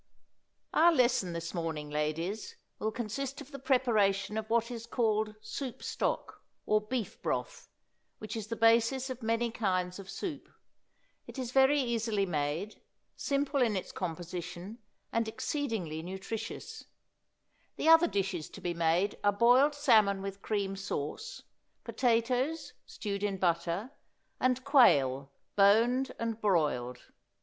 Our 0.73 0.91
lesson 0.91 1.33
this 1.33 1.53
morning, 1.53 1.91
ladies, 1.91 2.55
will 2.79 2.89
consist 2.91 3.39
of 3.39 3.51
the 3.51 3.59
preparation 3.59 4.35
of 4.35 4.49
what 4.49 4.71
is 4.71 4.87
called 4.87 5.35
soup 5.41 5.83
stock, 5.83 6.41
or 6.65 6.81
beef 6.81 7.21
broth, 7.21 7.69
which 8.17 8.35
is 8.35 8.47
the 8.47 8.55
basis 8.55 9.11
of 9.11 9.21
many 9.21 9.51
kinds 9.51 9.99
of 9.99 10.09
soup; 10.09 10.49
it 11.27 11.37
is 11.37 11.51
very 11.51 11.79
easily 11.79 12.25
made, 12.25 12.81
simple 13.15 13.61
in 13.61 13.75
its 13.75 13.91
composition, 13.91 14.79
and 15.11 15.27
exceedingly 15.27 16.01
nutritious; 16.01 16.85
the 17.75 17.87
other 17.87 18.07
dishes 18.07 18.49
to 18.49 18.59
be 18.59 18.73
made 18.73 19.19
are 19.23 19.31
boiled 19.31 19.75
salmon 19.75 20.23
with 20.23 20.41
cream 20.41 20.75
sauce; 20.75 21.43
potatoes, 21.83 22.73
stewed 22.87 23.21
in 23.21 23.37
butter; 23.37 23.91
and 24.39 24.63
quail, 24.63 25.31
boned 25.55 26.11
and 26.17 26.41
broiled. 26.41 26.97